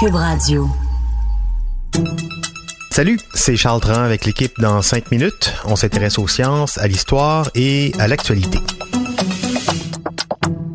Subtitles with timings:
[0.00, 0.68] Cube Radio.
[2.90, 5.54] Salut, c'est Charles Tran avec l'équipe dans 5 minutes.
[5.64, 8.58] On s'intéresse aux sciences, à l'histoire et à l'actualité.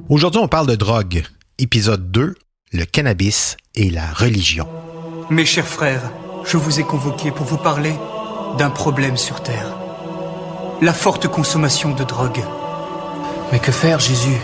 [0.10, 1.24] Aujourd'hui, on parle de drogue.
[1.58, 2.36] Épisode 2,
[2.72, 4.68] le cannabis et la religion.
[5.30, 6.12] Mes chers frères,
[6.46, 7.94] je vous ai convoqués pour vous parler
[8.58, 9.76] d'un problème sur Terre.
[10.82, 12.42] La forte consommation de drogue.
[13.52, 14.38] Mais que faire, Jésus?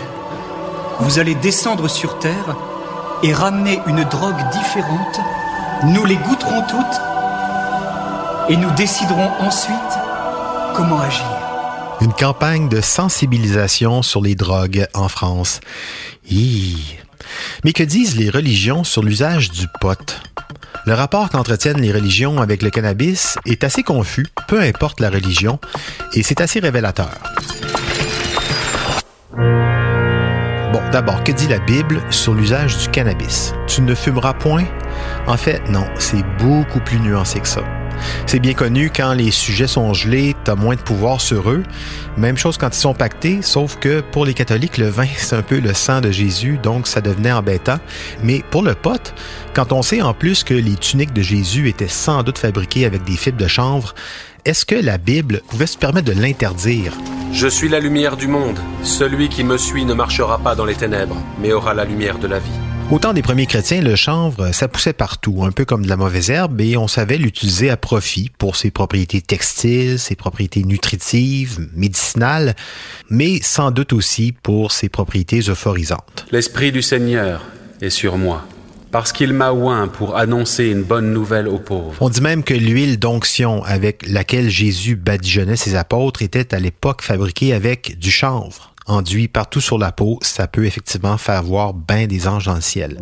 [1.00, 2.56] Vous allez descendre sur Terre
[3.22, 5.20] et ramener une drogue différente.
[5.84, 7.00] Nous les goûterons toutes
[8.50, 9.74] et nous déciderons ensuite
[10.74, 11.24] comment agir.
[12.02, 15.60] Une campagne de sensibilisation sur les drogues en France.
[16.30, 16.76] Hi.
[17.64, 20.20] Mais que disent les religions sur l'usage du pot?
[20.86, 25.58] Le rapport qu'entretiennent les religions avec le cannabis est assez confus, peu importe la religion,
[26.14, 27.10] et c'est assez révélateur.
[30.92, 33.54] D'abord, que dit la Bible sur l'usage du cannabis?
[33.66, 34.64] Tu ne fumeras point?
[35.26, 37.62] En fait, non, c'est beaucoup plus nuancé que ça.
[38.26, 41.62] C'est bien connu, quand les sujets sont gelés, t'as moins de pouvoir sur eux.
[42.16, 45.42] Même chose quand ils sont pactés, sauf que pour les catholiques, le vin, c'est un
[45.42, 47.78] peu le sang de Jésus, donc ça devenait embêtant.
[48.22, 49.14] Mais pour le pot,
[49.54, 53.04] quand on sait en plus que les tuniques de Jésus étaient sans doute fabriquées avec
[53.04, 53.94] des fibres de chanvre,
[54.44, 56.92] est-ce que la Bible pouvait se permettre de l'interdire?
[57.32, 58.58] Je suis la lumière du monde.
[58.82, 62.26] Celui qui me suit ne marchera pas dans les ténèbres, mais aura la lumière de
[62.26, 62.50] la vie.
[62.90, 65.96] Au temps des premiers chrétiens, le chanvre, ça poussait partout, un peu comme de la
[65.96, 71.68] mauvaise herbe, et on savait l'utiliser à profit pour ses propriétés textiles, ses propriétés nutritives,
[71.76, 72.56] médicinales,
[73.08, 76.26] mais sans doute aussi pour ses propriétés euphorisantes.
[76.32, 77.42] L'Esprit du Seigneur
[77.80, 78.44] est sur moi,
[78.92, 81.94] parce qu'il m'a oint pour annoncer une bonne nouvelle aux pauvres.
[82.00, 87.02] On dit même que l'huile d'onction avec laquelle Jésus badigeonnait ses apôtres était à l'époque
[87.02, 92.06] fabriquée avec du chanvre enduit partout sur la peau, ça peut effectivement faire voir bien
[92.06, 92.98] des anges dans le ciel.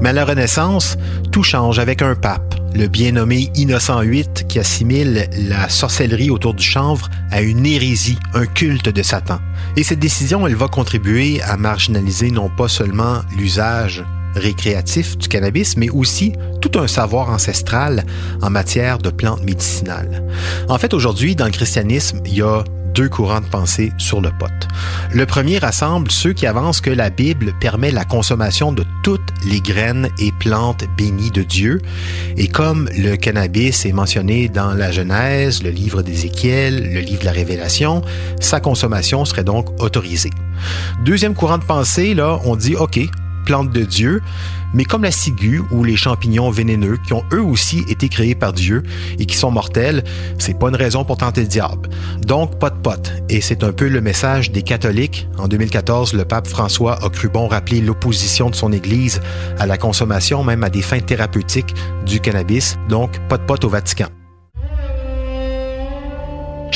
[0.00, 0.96] Mais à la Renaissance,
[1.32, 6.54] tout change avec un pape, le bien nommé Innocent VIII, qui assimile la sorcellerie autour
[6.54, 9.38] du chanvre à une hérésie, un culte de Satan.
[9.76, 15.76] Et cette décision, elle va contribuer à marginaliser non pas seulement l'usage récréatif du cannabis,
[15.76, 18.04] mais aussi tout un savoir ancestral
[18.42, 20.22] en matière de plantes médicinales.
[20.68, 24.30] En fait, aujourd'hui, dans le christianisme, il y a deux courants de pensée sur le
[24.30, 24.46] pot.
[25.12, 29.60] Le premier rassemble ceux qui avancent que la Bible permet la consommation de toutes les
[29.60, 31.80] graines et plantes bénies de Dieu,
[32.36, 37.26] et comme le cannabis est mentionné dans la Genèse, le livre d'Ézéchiel, le livre de
[37.26, 38.02] la Révélation,
[38.40, 40.30] sa consommation serait donc autorisée.
[41.04, 42.98] Deuxième courant de pensée, là, on dit, OK,
[43.44, 44.22] plante de Dieu,
[44.74, 48.52] mais comme la ciguë ou les champignons vénéneux qui ont eux aussi été créés par
[48.52, 48.82] Dieu
[49.18, 50.04] et qui sont mortels,
[50.38, 51.88] c'est pas une raison pour tenter le diable.
[52.20, 53.12] Donc pas de pot.
[53.28, 55.28] Et c'est un peu le message des catholiques.
[55.38, 59.20] En 2014, le pape François a cru bon rappeler l'opposition de son Église
[59.58, 61.74] à la consommation, même à des fins thérapeutiques,
[62.06, 62.76] du cannabis.
[62.88, 64.08] Donc pas de pot au Vatican.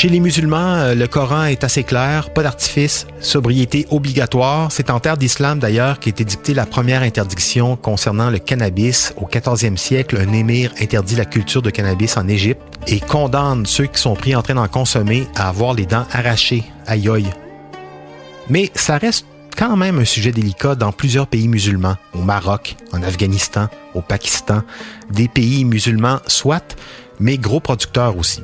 [0.02, 4.72] Chez les musulmans, euh, le Coran est assez clair, pas d'artifice, sobriété obligatoire.
[4.72, 9.14] C'est en terre d'islam d'ailleurs qu'a été dictée la première interdiction concernant le cannabis.
[9.16, 13.86] Au 14e siècle, un émir interdit la culture de cannabis en Égypte et condamne ceux
[13.86, 16.64] qui sont pris en train d'en consommer à avoir les dents arrachées.
[16.88, 17.30] Aïe aïe.
[18.50, 19.24] Mais ça reste
[19.56, 24.62] quand même un sujet délicat dans plusieurs pays musulmans, au Maroc, en Afghanistan, au Pakistan,
[25.12, 26.76] des pays musulmans soit,
[27.20, 28.42] mais gros producteurs aussi.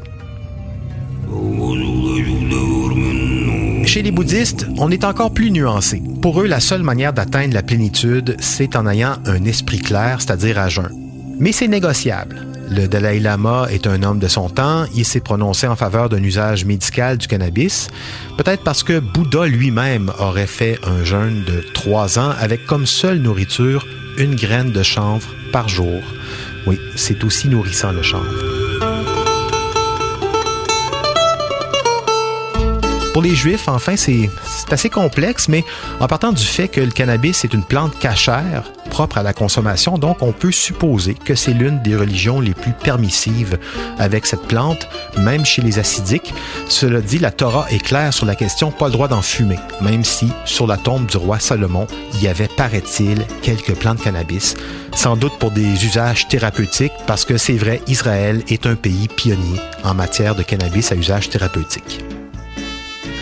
[3.85, 6.03] Chez les bouddhistes, on est encore plus nuancé.
[6.21, 10.59] Pour eux, la seule manière d'atteindre la plénitude, c'est en ayant un esprit clair, c'est-à-dire
[10.59, 10.91] à jeun.
[11.39, 12.47] Mais c'est négociable.
[12.71, 14.85] Le Dalai Lama est un homme de son temps.
[14.95, 17.89] Il s'est prononcé en faveur d'un usage médical du cannabis,
[18.37, 23.19] peut-être parce que Bouddha lui-même aurait fait un jeûne de trois ans avec comme seule
[23.19, 23.87] nourriture
[24.19, 26.03] une graine de chanvre par jour.
[26.67, 29.08] Oui, c'est aussi nourrissant le chanvre.
[33.19, 34.31] Pour les Juifs, enfin, c'est
[34.71, 35.65] assez complexe, mais
[35.99, 39.99] en partant du fait que le cannabis est une plante cachère, propre à la consommation,
[39.99, 43.59] donc on peut supposer que c'est l'une des religions les plus permissives
[43.99, 46.33] avec cette plante, même chez les acidiques.
[46.69, 50.31] Cela dit, la Torah est claire sur la question, pas droit d'en fumer, même si
[50.45, 54.55] sur la tombe du roi Salomon, il y avait, paraît-il, quelques plants de cannabis,
[54.95, 59.59] sans doute pour des usages thérapeutiques, parce que c'est vrai, Israël est un pays pionnier
[59.83, 62.05] en matière de cannabis à usage thérapeutique.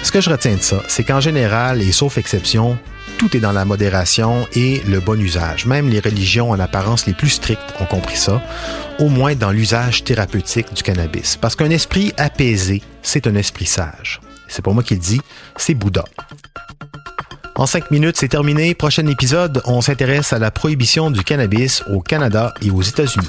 [0.06, 2.78] Ce que je retiens de ça, c'est qu'en général, et sauf exception,
[3.18, 5.66] tout est dans la modération et le bon usage.
[5.66, 8.40] Même les religions en apparence les plus strictes ont compris ça,
[9.00, 11.36] au moins dans l'usage thérapeutique du cannabis.
[11.36, 14.20] Parce qu'un esprit apaisé, c'est un esprit sage.
[14.46, 15.20] C'est pour moi qu'il dit,
[15.56, 16.04] c'est Bouddha.
[17.56, 18.76] En cinq minutes, c'est terminé.
[18.76, 23.26] Prochain épisode, on s'intéresse à la prohibition du cannabis au Canada et aux États-Unis.